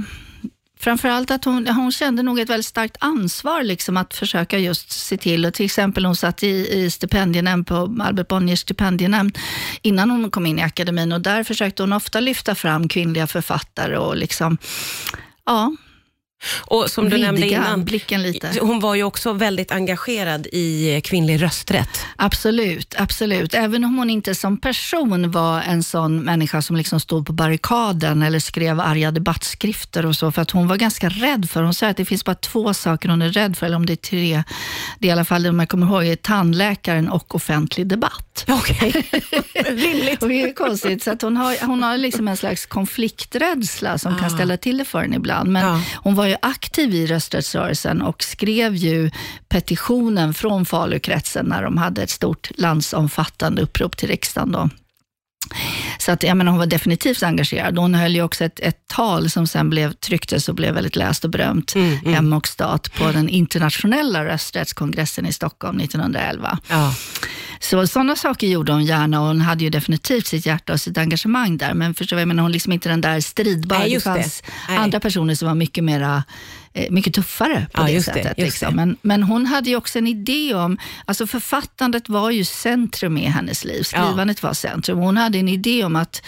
framförallt 0.82 1.30
att 1.30 1.44
hon, 1.44 1.66
hon 1.66 1.92
kände 1.92 2.22
nog 2.22 2.40
ett 2.40 2.50
väldigt 2.50 2.66
starkt 2.66 2.96
ansvar 3.00 3.62
liksom 3.62 3.96
att 3.96 4.14
försöka 4.14 4.58
just 4.58 4.90
se 4.90 5.16
till, 5.16 5.46
och 5.46 5.54
till 5.54 5.66
exempel 5.66 6.04
hon 6.04 6.16
satt 6.16 6.42
i, 6.42 6.68
i 6.82 6.90
stipendienämnd 6.90 7.66
på 7.66 7.96
Albert 8.00 8.28
Bonniers 8.28 8.60
stipendienämnd 8.60 9.38
innan 9.82 10.10
hon 10.10 10.30
kom 10.30 10.46
in 10.46 10.58
i 10.58 10.62
akademin. 10.62 11.12
Och 11.12 11.20
där 11.20 11.44
försökte 11.44 11.82
hon 11.82 11.92
ofta 11.92 12.20
lyfta 12.20 12.54
fram 12.54 12.88
kvinnliga 12.88 13.26
författare 13.26 13.96
och 13.96 14.16
liksom, 14.16 14.58
ja, 15.46 15.72
och 16.50 16.90
som 16.90 17.08
du 17.08 17.18
nämnde 17.18 17.48
innan, 17.48 17.84
blicken 17.84 18.22
lite. 18.22 18.50
hon 18.60 18.80
var 18.80 18.94
ju 18.94 19.02
också 19.02 19.32
väldigt 19.32 19.72
engagerad 19.72 20.46
i 20.46 21.00
kvinnlig 21.04 21.42
rösträtt. 21.42 22.00
Absolut, 22.16 22.94
absolut. 22.98 23.54
Även 23.54 23.84
om 23.84 23.98
hon 23.98 24.10
inte 24.10 24.34
som 24.34 24.60
person 24.60 25.30
var 25.30 25.60
en 25.60 25.82
sån 25.82 26.22
människa 26.22 26.62
som 26.62 26.76
liksom 26.76 27.00
stod 27.00 27.26
på 27.26 27.32
barrikaden 27.32 28.22
eller 28.22 28.38
skrev 28.38 28.80
arga 28.80 29.10
debattskrifter 29.10 30.06
och 30.06 30.16
så, 30.16 30.32
för 30.32 30.42
att 30.42 30.50
hon 30.50 30.68
var 30.68 30.76
ganska 30.76 31.08
rädd 31.08 31.50
för, 31.50 31.62
hon 31.62 31.74
säger 31.74 31.90
att 31.90 31.96
det 31.96 32.04
finns 32.04 32.24
bara 32.24 32.34
två 32.34 32.74
saker 32.74 33.08
hon 33.08 33.22
är 33.22 33.28
rädd 33.28 33.56
för, 33.56 33.66
eller 33.66 33.76
om 33.76 33.86
det 33.86 33.92
är 33.92 33.96
tre, 33.96 34.42
det 35.02 35.08
är 35.08 35.08
i 35.08 35.12
alla 35.12 35.24
fall 35.24 35.42
det 35.42 35.52
man 35.52 35.66
kommer 35.66 35.86
ihåg, 35.86 36.06
är 36.06 36.16
tandläkaren 36.16 37.08
och 37.08 37.34
offentlig 37.34 37.86
debatt. 37.86 38.44
Okej, 38.48 38.88
okay. 38.88 39.02
rimligt. 39.74 40.22
och 40.22 40.28
det 40.28 40.42
är 40.42 40.52
konstigt, 40.54 41.02
så 41.02 41.10
att 41.10 41.22
hon 41.22 41.36
har, 41.36 41.66
hon 41.66 41.82
har 41.82 41.96
liksom 41.96 42.28
en 42.28 42.36
slags 42.36 42.66
konflikträdsla 42.66 43.98
som 43.98 44.14
ah. 44.14 44.18
kan 44.18 44.30
ställa 44.30 44.56
till 44.56 44.78
det 44.78 44.84
för 44.84 45.00
henne 45.00 45.16
ibland, 45.16 45.52
men 45.52 45.64
ah. 45.64 45.80
hon 45.96 46.14
var 46.14 46.26
ju 46.26 46.36
aktiv 46.42 46.94
i 46.94 47.06
rösträttsrörelsen 47.06 48.02
och 48.02 48.22
skrev 48.22 48.74
ju 48.74 49.10
petitionen 49.48 50.34
från 50.34 50.66
Falukretsen 50.66 51.46
när 51.46 51.62
de 51.62 51.76
hade 51.76 52.02
ett 52.02 52.10
stort 52.10 52.50
landsomfattande 52.54 53.62
upprop 53.62 53.96
till 53.96 54.08
riksdagen. 54.08 54.52
Då. 54.52 54.70
Så 55.98 56.12
att, 56.12 56.22
jag 56.22 56.36
menar, 56.36 56.50
hon 56.50 56.58
var 56.58 56.66
definitivt 56.66 57.22
engagerad. 57.22 57.78
Hon 57.78 57.94
höll 57.94 58.14
ju 58.14 58.22
också 58.22 58.44
ett, 58.44 58.60
ett 58.60 58.86
tal 58.86 59.30
som 59.30 59.46
sen 59.46 59.70
blev, 59.70 59.92
trycktes 59.92 60.48
och 60.48 60.54
blev 60.54 60.74
väldigt 60.74 60.96
läst 60.96 61.24
och 61.24 61.30
berömt, 61.30 61.74
mm, 61.74 61.98
mm. 61.98 62.14
Hem 62.14 62.32
och 62.32 62.48
stat, 62.48 62.94
på 62.94 63.12
den 63.12 63.28
internationella 63.28 64.24
rösträttskongressen 64.24 65.26
i 65.26 65.32
Stockholm 65.32 65.80
1911. 65.80 66.58
Ja. 66.68 66.94
Så 67.60 67.86
sådana 67.86 68.16
saker 68.16 68.46
gjorde 68.46 68.72
hon 68.72 68.84
gärna 68.84 69.20
och 69.20 69.26
hon 69.26 69.40
hade 69.40 69.64
ju 69.64 69.70
definitivt 69.70 70.26
sitt 70.26 70.46
hjärta 70.46 70.72
och 70.72 70.80
sitt 70.80 70.98
engagemang 70.98 71.58
där. 71.58 71.74
Men 71.74 71.94
förstår 71.94 72.18
jag 72.18 72.28
menar, 72.28 72.42
hon 72.42 72.52
liksom 72.52 72.72
inte 72.72 72.88
den 72.88 73.00
där 73.00 73.20
stridbara. 73.20 73.78
Nej, 73.78 73.94
det 73.94 74.00
fanns 74.00 74.42
det. 74.68 74.76
andra 74.76 75.00
personer 75.00 75.34
som 75.34 75.48
var 75.48 75.54
mycket 75.54 75.84
mera 75.84 76.24
mycket 76.90 77.14
tuffare 77.14 77.66
på 77.72 77.82
ja, 77.82 77.86
det 77.86 78.02
sättet. 78.02 78.36
Det, 78.36 78.44
liksom. 78.44 78.76
men, 78.76 78.96
men 79.02 79.22
hon 79.22 79.46
hade 79.46 79.70
ju 79.70 79.76
också 79.76 79.98
en 79.98 80.06
idé 80.06 80.54
om, 80.54 80.78
alltså 81.04 81.26
författandet 81.26 82.08
var 82.08 82.30
ju 82.30 82.44
centrum 82.44 83.18
i 83.18 83.26
hennes 83.26 83.64
liv, 83.64 83.82
skrivandet 83.82 84.38
ja. 84.42 84.48
var 84.48 84.54
centrum. 84.54 84.98
Hon 84.98 85.16
hade 85.16 85.38
en 85.38 85.48
idé 85.48 85.84
om 85.84 85.96
att 85.96 86.22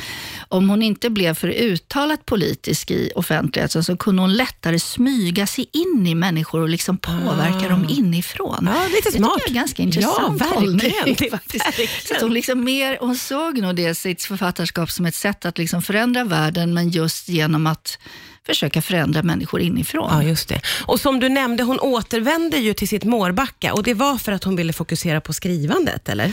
om 0.48 0.68
hon 0.68 0.82
inte 0.82 1.10
blev 1.10 1.34
för 1.34 1.48
uttalat 1.48 2.26
politisk 2.26 2.90
i 2.90 3.10
offentligheten 3.14 3.84
så 3.84 3.96
kunde 3.96 4.22
hon 4.22 4.34
lättare 4.34 4.78
smyga 4.78 5.46
sig 5.46 5.66
in 5.72 6.06
i 6.06 6.14
människor 6.14 6.60
och 6.60 6.68
liksom 6.68 6.98
påverka 6.98 7.66
ah. 7.66 7.68
dem 7.68 7.86
inifrån. 7.90 8.68
Ja, 8.74 8.86
lite 8.96 9.12
smart. 9.12 9.40
Det 9.46 9.50
är 9.50 9.54
ganska 9.54 9.82
intressant 9.82 10.40
ja, 10.40 10.46
hållning. 10.46 10.92
Faktiskt. 11.30 11.64
Så 12.08 12.24
hon, 12.24 12.34
liksom 12.34 12.64
mer, 12.64 12.98
hon 13.00 13.16
såg 13.16 13.58
nog 13.58 13.76
det, 13.76 13.94
sitt 13.94 14.22
författarskap 14.22 14.90
som 14.90 15.06
ett 15.06 15.14
sätt 15.14 15.44
att 15.44 15.58
liksom 15.58 15.82
förändra 15.82 16.24
världen, 16.24 16.74
men 16.74 16.88
just 16.88 17.28
genom 17.28 17.66
att 17.66 17.98
försöka 18.46 18.82
förändra 18.82 19.22
människor 19.22 19.60
inifrån. 19.60 20.08
Ja, 20.10 20.22
just 20.22 20.48
det. 20.48 20.60
Och 20.86 21.00
som 21.00 21.20
du 21.20 21.28
nämnde, 21.28 21.62
hon 21.62 21.80
återvände 21.80 22.56
ju 22.56 22.74
till 22.74 22.88
sitt 22.88 23.04
Mårbacka 23.04 23.74
och 23.74 23.82
det 23.82 23.94
var 23.94 24.16
för 24.16 24.32
att 24.32 24.44
hon 24.44 24.56
ville 24.56 24.72
fokusera 24.72 25.20
på 25.20 25.32
skrivandet, 25.32 26.08
eller? 26.08 26.32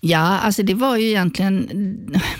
Ja, 0.00 0.18
alltså 0.18 0.62
det 0.62 0.74
var 0.74 0.96
ju 0.96 1.08
egentligen, 1.08 1.68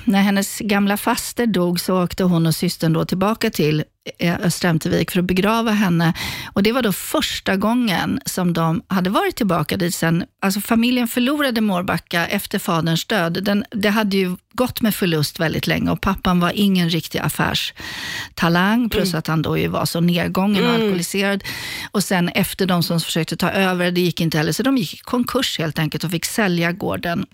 när 0.05 0.21
hennes 0.21 0.59
gamla 0.59 0.97
faster 0.97 1.47
dog 1.47 1.81
så 1.81 2.03
åkte 2.03 2.25
hon 2.25 2.47
och 2.47 2.55
systern 2.55 2.93
då 2.93 3.05
tillbaka 3.05 3.51
till 3.51 3.85
Östra 4.21 4.71
Ämtervik 4.71 5.11
för 5.11 5.19
att 5.19 5.25
begrava 5.25 5.71
henne. 5.71 6.15
Och 6.53 6.63
Det 6.63 6.73
var 6.73 6.83
då 6.83 6.93
första 6.93 7.57
gången 7.57 8.21
som 8.27 8.53
de 8.53 8.83
hade 8.89 9.11
varit 9.11 9.37
tillbaka 9.37 9.77
dit 9.77 9.95
sen. 9.95 10.25
Alltså 10.41 10.61
familjen 10.61 11.09
förlorade 11.09 11.61
Mårbacka 11.61 12.27
efter 12.27 12.59
faderns 12.59 13.07
död. 13.07 13.45
Den, 13.45 13.65
det 13.71 13.89
hade 13.89 14.17
ju 14.17 14.37
gått 14.53 14.83
med 14.83 14.95
förlust 14.95 15.41
väldigt 15.41 15.67
länge 15.67 15.91
och 15.91 16.01
pappan 16.01 16.41
var 16.41 16.53
ingen 16.55 16.91
riktig 16.91 17.19
affärstalang, 17.19 18.91
plus 18.91 19.09
mm. 19.09 19.19
att 19.19 19.27
han 19.27 19.43
då 19.43 19.59
ju 19.59 19.69
var 19.69 19.85
så 19.85 20.01
nedgången 20.01 20.63
och 20.63 20.69
mm. 20.69 20.83
alkoholiserad. 20.83 21.45
Och 21.91 22.05
sen 22.05 22.29
efter 22.29 22.67
de 22.67 22.83
som 22.83 23.01
försökte 23.01 23.37
ta 23.37 23.51
över, 23.51 23.91
det 23.91 24.01
gick 24.01 24.21
inte 24.21 24.39
heller, 24.39 24.53
så 24.53 24.63
de 24.63 24.79
gick 24.79 24.95
i 24.95 24.99
konkurs 24.99 25.59
helt 25.59 25.79
enkelt 25.79 26.05
och 26.05 26.11
fick 26.11 26.25
sälja 26.25 26.73
gården. 26.73 27.27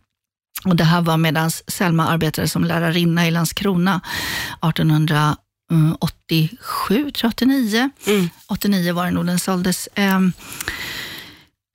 Och 0.65 0.77
Det 0.77 0.85
här 0.85 1.01
var 1.01 1.17
medan 1.17 1.51
Selma 1.51 2.09
arbetade 2.09 2.49
som 2.49 2.65
lärarinna 2.65 3.29
i 3.29 3.31
Landskrona 3.31 4.01
1800 4.63 5.37
87, 6.01 6.97
mm, 6.97 7.13
tror 7.13 7.13
jag, 7.23 7.29
89. 7.29 7.91
Mm. 8.07 8.29
89 8.47 8.93
var 8.93 9.05
det 9.05 9.11
nog 9.11 9.27
den 9.27 9.39
såldes. 9.39 9.89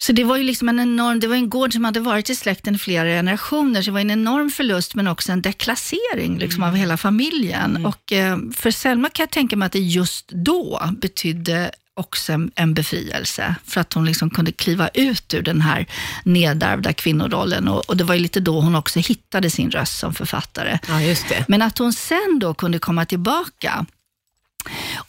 Så 0.06 0.12
det 0.12 0.24
var 0.24 0.38
ju 0.38 0.44
liksom 0.44 0.70
en 0.70 0.80
enorm, 0.80 1.20
det 1.20 1.28
var 1.28 1.36
en 1.36 1.50
gård 1.50 1.74
som 1.74 1.86
hade 1.86 2.00
varit 2.00 2.30
i 2.30 2.36
släkten 2.36 2.76
i 2.76 2.78
flera 2.78 3.08
generationer, 3.08 3.82
så 3.82 3.86
det 3.86 3.92
var 3.92 4.00
en 4.00 4.12
enorm 4.12 4.50
förlust, 4.50 4.96
men 4.96 5.08
också 5.08 5.32
en 5.32 5.42
deklassering 5.42 6.38
liksom, 6.38 6.64
mm. 6.64 6.70
av 6.70 6.76
hela 6.76 6.98
familjen. 6.98 7.70
Mm. 7.70 7.86
Och 7.86 8.14
eh, 8.14 8.38
för 8.56 8.72
Selma 8.72 9.10
kan 9.10 9.24
jag 9.24 9.32
tänka 9.32 9.56
mig 9.56 9.66
att 9.66 9.72
det 9.72 9.80
just 9.80 10.28
då 10.28 10.82
betydde 11.02 11.72
också 11.94 12.34
en, 12.34 12.52
en 12.56 12.74
befrielse, 12.74 13.56
för 13.66 13.82
att 13.82 13.94
hon 13.94 14.06
liksom 14.06 14.30
kunde 14.30 14.52
kliva 14.52 14.88
ut 14.88 15.34
ur 15.34 15.42
den 15.42 15.62
här 15.62 15.86
nedärvda 16.24 16.94
kvinnorollen. 16.94 17.68
Och, 17.68 17.90
och, 17.90 17.98
det 17.98 18.04
var 18.04 18.16
ju 18.16 18.22
lite 18.22 18.40
då 18.40 18.62
hon 18.62 18.76
också 18.76 19.00
hittade 19.00 19.50
sin 19.50 19.72
röst 19.72 20.00
som 20.00 20.14
författare. 20.14 20.80
Ja, 20.88 21.02
just 21.02 21.30
det. 21.30 21.46
Men 21.48 21.62
att 21.62 21.78
hon 21.78 21.94
sen 21.94 22.40
då 22.40 22.54
kunde 22.54 22.80
komma 22.80 23.06
tillbaka 23.06 23.86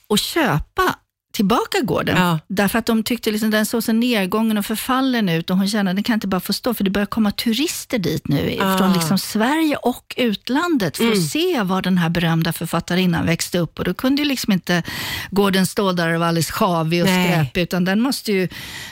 och 0.07 0.19
köpa 0.19 0.97
tillbaka 1.35 1.81
gården. 1.83 2.17
Ja. 2.17 2.39
Därför 2.49 2.79
att 2.79 2.87
de 2.87 3.03
tyckte 3.03 3.31
liksom 3.31 3.51
den 3.51 3.67
såg 3.67 3.83
så 3.83 3.93
nedgången 3.93 4.59
och 4.59 4.67
förfallen 4.67 5.29
ut 5.29 5.51
och 5.51 5.57
hon 5.57 5.69
kände 5.69 5.91
att 5.91 5.97
den 5.97 6.05
kan 6.05 6.15
inte 6.15 6.27
bara 6.27 6.41
få 6.41 6.53
stå, 6.53 6.75
för 6.75 6.85
det 6.85 6.91
börjar 6.91 7.07
komma 7.07 7.31
turister 7.31 7.99
dit 7.99 8.29
nu 8.29 8.59
ah. 8.61 8.79
från 8.79 8.93
liksom 8.93 9.19
Sverige 9.19 9.77
och 9.77 10.15
utlandet 10.17 10.97
för 10.97 11.05
mm. 11.05 11.19
att 11.19 11.25
se 11.25 11.63
var 11.63 11.83
den 11.83 11.99
här 11.99 12.09
berömda 12.09 12.53
författarinnan 12.53 13.27
växte 13.27 13.59
upp. 13.59 13.79
Och 13.79 13.85
då 13.85 13.95
kunde 13.95 14.23
ju 14.23 14.29
liksom 14.29 14.53
inte 14.53 14.83
gården 15.31 15.67
stå 15.67 15.93
där 15.93 16.15
och 16.15 16.21
vara 16.21 16.29
alldeles 16.29 16.51
sjavig 16.51 17.03
och 17.03 17.09
skräpig, 17.09 17.63
utan 17.63 17.85
den 17.85 18.01
måste 18.01 18.33
ju 18.33 18.49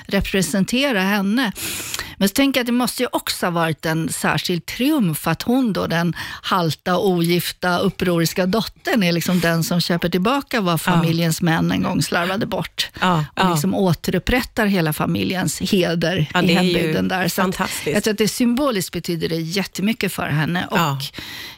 representera 0.07 1.01
henne. 1.01 1.53
Men 2.17 2.29
så 2.29 2.33
tänker 2.33 2.61
jag 2.61 2.63
att 2.63 2.67
det 2.67 2.73
måste 2.73 3.03
ju 3.03 3.09
också 3.13 3.47
ha 3.47 3.51
varit 3.51 3.87
en 3.87 4.09
särskild 4.09 4.67
triumf 4.67 5.27
att 5.27 5.43
hon 5.43 5.73
då, 5.73 5.87
den 5.87 6.17
halta, 6.43 6.99
ogifta, 6.99 7.79
upproriska 7.79 8.47
dottern, 8.47 9.03
är 9.03 9.13
liksom 9.13 9.41
den 9.41 9.65
som 9.65 9.81
köper 9.81 10.09
tillbaka 10.09 10.61
vad 10.61 10.81
familjens 10.81 11.41
ja. 11.41 11.45
män 11.45 11.73
en 11.73 11.83
gång 11.83 12.03
slarvade 12.03 12.32
bort. 12.39 12.91
Ja, 13.01 13.25
och 13.35 13.51
liksom 13.51 13.75
återupprättar 13.75 14.67
hela 14.67 14.93
familjens 14.93 15.61
heder 15.61 16.31
ja, 16.35 16.43
i 16.43 16.53
hembygden 16.53 17.09
där. 17.09 17.29
Så 17.29 17.43
fantastiskt. 17.43 17.95
jag 17.95 18.03
tror 18.03 18.13
att 18.13 18.19
det 18.19 18.29
symboliskt 18.29 18.93
betyder 18.93 19.29
det 19.29 19.37
jättemycket 19.37 20.13
för 20.13 20.29
henne 20.29 20.67
och 20.67 21.03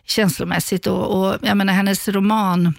känslomässigt. 0.06 0.86
Och, 0.86 1.20
och 1.20 1.38
jag 1.42 1.56
menar, 1.56 1.72
hennes 1.72 2.08
roman 2.08 2.74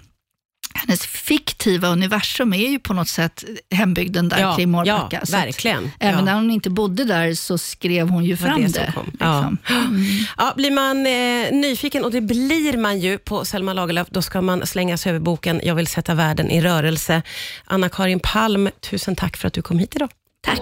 hennes 0.75 1.05
fiktiva 1.05 1.88
universum 1.88 2.53
är 2.53 2.70
ju 2.70 2.79
på 2.79 2.94
något 2.94 3.08
sätt 3.08 3.44
hembygden 3.72 4.29
där 4.29 4.39
ja, 4.39 4.55
kring 4.55 4.72
Mårbacka. 4.72 5.22
Ja, 5.27 5.38
verkligen. 5.38 5.91
Även 6.00 6.20
ja. 6.20 6.25
när 6.25 6.34
hon 6.34 6.51
inte 6.51 6.70
bodde 6.70 7.03
där 7.03 7.34
så 7.34 7.58
skrev 7.58 8.10
hon 8.10 8.25
ju 8.25 8.38
fram 8.38 8.62
det. 8.62 8.67
det 8.67 8.86
liksom. 8.86 9.12
ja. 9.20 9.51
Mm. 9.86 10.01
ja. 10.38 10.53
blir 10.55 10.72
man 10.72 10.98
eh, 11.05 11.62
nyfiken, 11.62 12.05
och 12.05 12.12
det 12.12 12.22
blir 12.22 12.77
man 12.77 13.00
ju 13.00 13.17
på 13.17 13.46
Selma 13.46 13.74
Lagerlöf, 13.74 14.08
då 14.10 14.22
ska 14.22 14.41
man 14.41 14.67
slänga 14.67 14.98
sig 14.98 15.10
över 15.10 15.20
boken 15.20 15.62
Jag 15.63 15.75
vill 15.75 15.88
sätta 15.88 16.13
världen 16.13 16.51
i 16.51 16.62
rörelse. 16.62 17.22
Anna-Karin 17.65 18.20
Palm, 18.20 18.70
tusen 18.79 19.15
tack 19.15 19.38
för 19.38 19.48
att 19.48 19.53
du 19.53 19.62
kom 19.62 19.79
hit 19.79 19.96
idag. 19.96 20.10
Tack. 20.41 20.62